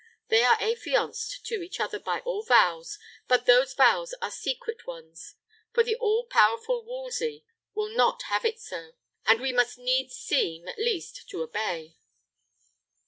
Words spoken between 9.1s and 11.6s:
and we must needs seem, at least, to